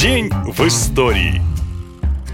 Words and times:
День 0.00 0.30
в 0.46 0.64
истории. 0.64 1.47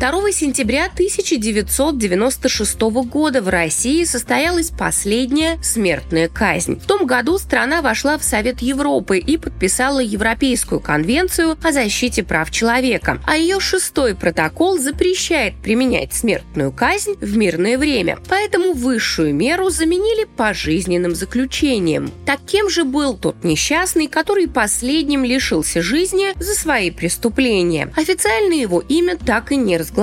2 0.01 0.33
сентября 0.33 0.87
1996 0.87 2.81
года 3.07 3.41
в 3.41 3.49
России 3.49 4.03
состоялась 4.05 4.71
последняя 4.71 5.57
смертная 5.63 6.29
казнь. 6.29 6.81
В 6.81 6.87
том 6.87 7.07
году 7.07 7.39
страна 7.39 7.81
вошла 7.81 8.19
в 8.19 8.25
Совет 8.25 8.61
Европы 8.61 9.19
и 9.19 9.37
подписала 9.37 10.01
Европейскую 10.01 10.81
конвенцию 10.81 11.57
о 11.63 11.73
защите 11.73 12.25
прав 12.25 12.51
человека, 12.51 13.21
а 13.25 13.37
ее 13.37 13.61
шестой 13.61 14.17
протокол 14.17 14.79
запрещает 14.79 15.55
применять 15.63 16.13
смертную 16.13 16.73
казнь 16.73 17.15
в 17.21 17.37
мирное 17.37 17.79
время. 17.79 18.19
Поэтому 18.29 18.73
высшую 18.73 19.33
меру 19.33 19.71
заменили 19.71 20.25
пожизненным 20.25 21.15
заключением. 21.15 22.11
Так 22.27 22.41
кем 22.45 22.69
же 22.69 22.85
был 22.85 23.17
тот 23.17 23.45
несчастный, 23.45 24.09
который 24.09 24.49
последним 24.49 25.25
лишился 25.25 25.83
жизни 25.83 26.33
за 26.43 26.55
свои 26.55 26.91
преступления? 26.91 27.93
Официально 27.97 28.55
его 28.55 28.81
имя 28.81 29.17
так 29.17 29.53
и 29.53 29.57
не 29.57 29.79
разглашалось, 29.85 29.94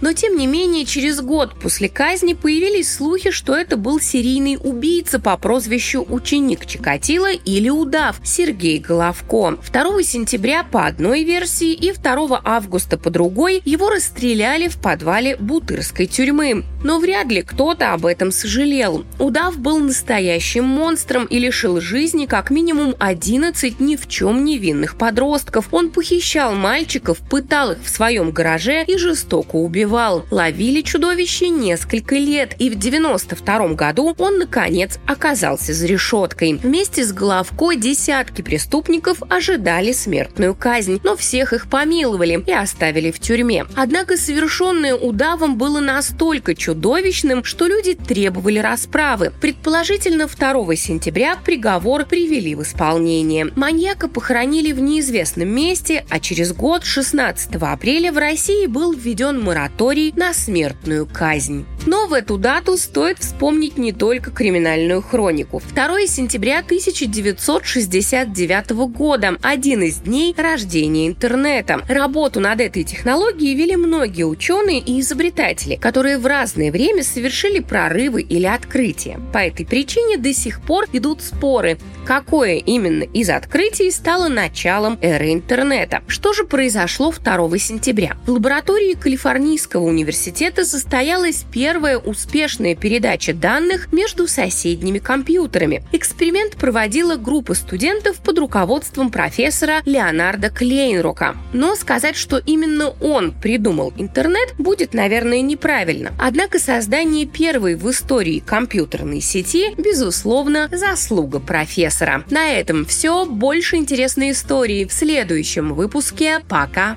но 0.00 0.14
тем 0.14 0.36
не 0.36 0.46
менее 0.46 0.86
через 0.86 1.20
год 1.20 1.54
после 1.60 1.88
казни 1.88 2.32
появились 2.32 2.94
слухи, 2.94 3.30
что 3.30 3.54
это 3.54 3.76
был 3.76 4.00
серийный 4.00 4.58
убийца 4.58 5.18
по 5.18 5.36
прозвищу 5.36 6.06
ученик 6.08 6.64
Чикатило 6.64 7.30
или 7.30 7.68
удав 7.68 8.16
Сергей 8.24 8.78
Головко. 8.78 9.58
2 9.72 10.02
сентября 10.02 10.64
по 10.64 10.86
одной 10.86 11.24
версии 11.24 11.72
и 11.72 11.92
2 11.92 12.40
августа 12.44 12.96
по 12.96 13.10
другой 13.10 13.60
его 13.64 13.90
расстреляли 13.90 14.68
в 14.68 14.78
подвале 14.78 15.36
Бутырской 15.36 16.06
тюрьмы. 16.06 16.64
Но 16.82 16.98
вряд 16.98 17.26
ли 17.26 17.42
кто-то 17.42 17.92
об 17.92 18.06
этом 18.06 18.32
сожалел. 18.32 19.04
Удав 19.18 19.58
был 19.58 19.78
настоящим 19.80 20.64
монстром 20.64 21.26
и 21.26 21.38
лишил 21.38 21.80
жизни 21.80 22.24
как 22.24 22.50
минимум 22.50 22.94
11 22.98 23.80
ни 23.80 23.96
в 23.96 24.08
чем 24.08 24.44
невинных 24.44 24.96
подростков. 24.96 25.68
Он 25.72 25.90
похищал 25.90 26.54
мальчиков, 26.54 27.18
пытал 27.28 27.72
их 27.72 27.78
в 27.84 27.90
своем 27.90 28.30
гараже 28.30 28.84
и 28.84 28.96
жестоко 29.00 29.56
убивал. 29.56 30.24
Ловили 30.30 30.82
чудовище 30.82 31.48
несколько 31.48 32.14
лет, 32.16 32.54
и 32.58 32.70
в 32.70 32.76
92 32.76 33.68
году 33.74 34.14
он, 34.18 34.38
наконец, 34.38 34.98
оказался 35.06 35.72
за 35.72 35.86
решеткой. 35.86 36.54
Вместе 36.54 37.04
с 37.04 37.12
Головко 37.12 37.74
десятки 37.74 38.42
преступников 38.42 39.22
ожидали 39.28 39.92
смертную 39.92 40.54
казнь, 40.54 41.00
но 41.02 41.16
всех 41.16 41.52
их 41.52 41.68
помиловали 41.68 42.42
и 42.46 42.52
оставили 42.52 43.10
в 43.10 43.18
тюрьме. 43.18 43.66
Однако 43.74 44.16
совершенное 44.16 44.94
удавом 44.94 45.56
было 45.56 45.80
настолько 45.80 46.54
чудовищным, 46.54 47.42
что 47.44 47.66
люди 47.66 47.94
требовали 47.94 48.58
расправы. 48.58 49.32
Предположительно, 49.40 50.26
2 50.26 50.76
сентября 50.76 51.36
приговор 51.36 52.04
привели 52.04 52.54
в 52.54 52.62
исполнение. 52.62 53.50
Маньяка 53.56 54.08
похоронили 54.08 54.72
в 54.72 54.80
неизвестном 54.80 55.48
месте, 55.48 56.04
а 56.10 56.20
через 56.20 56.52
год, 56.52 56.84
16 56.84 57.54
апреля, 57.56 58.12
в 58.12 58.18
России 58.18 58.66
был 58.66 58.89
введен 58.92 59.40
мораторий 59.40 60.12
на 60.16 60.32
смертную 60.34 61.06
казнь. 61.06 61.66
Но 61.86 62.06
в 62.06 62.12
эту 62.12 62.36
дату 62.36 62.76
стоит 62.76 63.20
вспомнить 63.20 63.78
не 63.78 63.92
только 63.92 64.30
криминальную 64.30 65.00
хронику. 65.00 65.62
2 65.74 66.06
сентября 66.06 66.58
1969 66.58 68.70
года– 68.88 69.38
один 69.42 69.82
из 69.82 69.96
дней 69.96 70.34
рождения 70.36 71.08
интернета. 71.08 71.80
Работу 71.88 72.40
над 72.40 72.60
этой 72.60 72.84
технологией 72.84 73.54
вели 73.54 73.76
многие 73.76 74.24
ученые 74.24 74.80
и 74.80 75.00
изобретатели, 75.00 75.76
которые 75.76 76.18
в 76.18 76.26
разное 76.26 76.70
время 76.70 77.02
совершили 77.02 77.60
прорывы 77.60 78.20
или 78.22 78.46
открытия. 78.46 79.18
По 79.32 79.38
этой 79.38 79.64
причине 79.64 80.18
до 80.18 80.34
сих 80.34 80.60
пор 80.60 80.84
идут 80.92 81.22
споры, 81.22 81.78
какое 82.04 82.56
именно 82.56 83.04
из 83.04 83.30
открытий 83.30 83.90
стало 83.90 84.28
началом 84.28 84.98
эры 85.00 85.32
интернета. 85.32 86.02
Что 86.08 86.34
же 86.34 86.44
произошло 86.44 87.10
2 87.10 87.58
сентября? 87.58 88.18
В 88.26 88.32
лаборатории 88.32 88.92
Калифорнийского 88.94 89.84
университета 89.84 90.66
состоялась 90.66 91.46
первая 91.50 91.69
успешная 91.78 92.74
передача 92.74 93.32
данных 93.32 93.92
между 93.92 94.26
соседними 94.26 94.98
компьютерами. 94.98 95.82
Эксперимент 95.92 96.56
проводила 96.56 97.16
группа 97.16 97.54
студентов 97.54 98.16
под 98.18 98.38
руководством 98.38 99.10
профессора 99.10 99.82
Леонарда 99.84 100.50
Клейнрока. 100.50 101.36
Но 101.52 101.74
сказать, 101.76 102.16
что 102.16 102.38
именно 102.38 102.90
он 103.00 103.32
придумал 103.32 103.92
интернет, 103.96 104.54
будет, 104.58 104.94
наверное, 104.94 105.40
неправильно. 105.40 106.12
Однако 106.18 106.58
создание 106.58 107.26
первой 107.26 107.76
в 107.76 107.90
истории 107.90 108.40
компьютерной 108.40 109.20
сети, 109.20 109.74
безусловно, 109.76 110.68
заслуга 110.72 111.40
профессора. 111.40 112.24
На 112.30 112.50
этом 112.50 112.84
все. 112.84 113.24
Больше 113.24 113.76
интересной 113.76 114.32
истории 114.32 114.84
в 114.84 114.92
следующем 114.92 115.74
выпуске. 115.74 116.40
Пока! 116.48 116.96